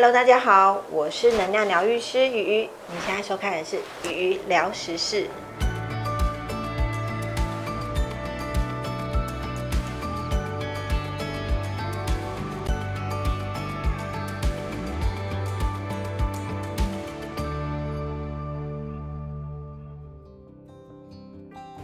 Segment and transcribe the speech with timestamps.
[0.00, 2.70] Hello，大家好，我是能量疗愈师雨雨。
[2.86, 5.26] 你现在收看的是雨雨聊时事。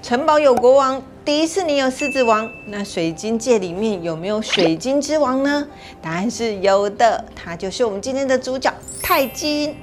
[0.00, 5.68] 城堡有国王，迪士尼有狮子王，那水晶界里面有没有水晶之王呢？
[6.00, 8.72] 答案是有的，它就是我们今天的主角
[9.02, 9.76] 钛金。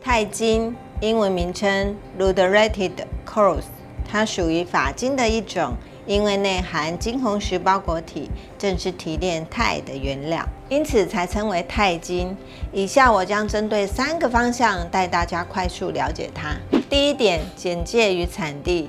[0.00, 2.92] 钛金英文名称 Luderated
[3.26, 3.64] Quartz，
[4.08, 5.74] 它属于法金的一种，
[6.06, 12.36] 因为内含金红石包裹体，正是提炼钛的原料，因此才称为钛金。
[12.72, 16.54] 以下我将针对三个方向带大家快速了解它。
[16.88, 18.88] 第一点，简介与产地。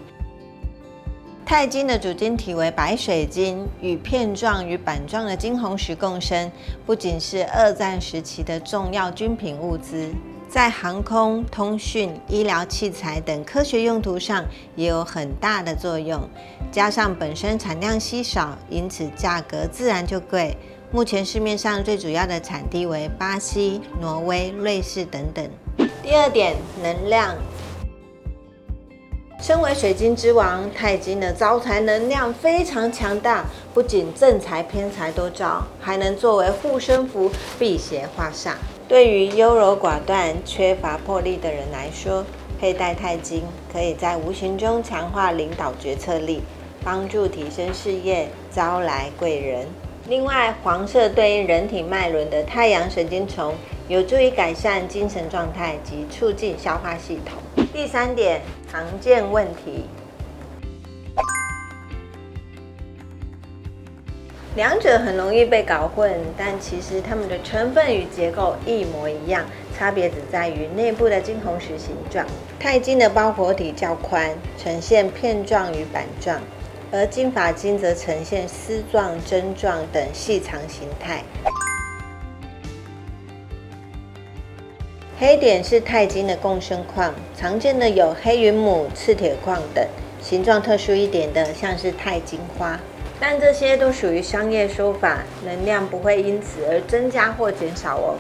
[1.46, 6.50] 钛金的主晶体为白水晶，与片状与板状的金红石共生，
[6.86, 10.10] 不仅是二战时期的重要军品物资，
[10.50, 14.44] 在航空、通讯、医疗器材等科学用途上
[14.76, 16.22] 也有很大的作用。
[16.72, 20.58] 加上本身产量稀少，因此价格自然就贵。
[20.92, 25.48] 目前市面上最主要的产地为巴西、挪威、瑞士等等。
[26.02, 27.36] 第二点，能量。
[29.44, 38.54] 身为水晶之王，钛金的招财能量非常强大，不仅正财偏财都招，还能作为护身符，辟邪化煞。
[38.88, 42.24] 对于优柔寡断、缺乏魄力的人来说，
[42.58, 46.42] 佩戴钛金可以在无形中强化领导决策力，
[46.82, 49.68] 帮助提升事业，招来贵人。
[50.08, 53.54] 另外，黄色对应人体脉轮的太阳神经丛，
[53.90, 57.63] 有助于改善精神状态及促进消化系统。
[57.74, 58.40] 第三点。
[58.72, 59.86] 常见问题，
[64.56, 69.46] 两者很容易被搞混，但其实它们的成分与结构一模一样，
[69.78, 72.26] 差别只在于内部的金红石形状。
[72.60, 76.42] 钛金的包裹体较宽，呈现片状与板状，
[76.92, 81.24] 而金发金则呈现丝状、针状等细长形态。
[85.26, 89.88] 黑点是钛金的共生矿，常见的有黑云母、赤铁矿等。
[90.22, 92.78] 形状特殊一点的，像是钛金花。
[93.22, 98.18] 但这些都属于商业说法，能量不会因此而增加或减少哦。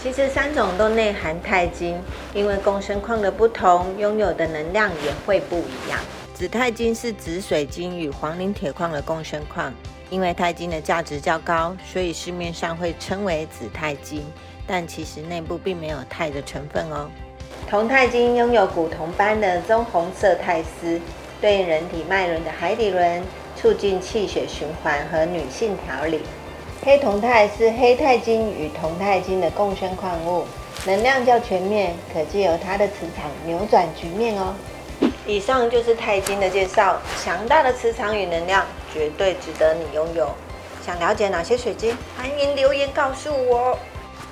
[0.00, 1.98] 其实三种都内含钛金，
[2.32, 5.98] 因为共生矿的不同，拥有的能量也会不一样。
[6.42, 9.72] 紫钛金是紫水晶与黄磷铁矿的共生矿。
[10.10, 14.24] 因为钛金的价值较高，所以市面上会称为紫钛金，
[14.66, 17.08] 但其实内部并没有钛的成分哦。
[17.70, 21.00] 铜钛金拥有古铜般的棕红色钛丝，
[21.40, 23.22] 对应人体脉轮的海底轮，
[23.56, 26.22] 促进气血循环和女性调理。
[26.82, 30.44] 黑铜钛是黑钛金与铜钛金的共生矿物，
[30.84, 34.52] 能量较全面，可借由它的磁场扭转局面哦。
[35.24, 40.28] 以上就是钛金的介绍，强大的磁场与能量绝对值得你拥有。
[40.84, 41.96] 想了解哪些水晶？
[42.16, 43.78] 欢迎留言告诉我。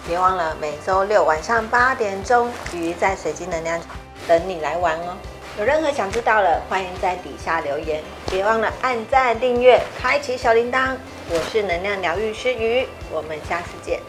[0.08, 3.80] 别忘了每周六晚上八点钟，鱼在水晶能量
[4.26, 5.16] 等你来玩哦。
[5.58, 8.02] 有任何想知道的，欢迎在底下留言。
[8.28, 10.96] 别忘了按赞、订阅、开启小铃铛。
[11.28, 14.00] 我是能量疗愈师鱼，我们下次见。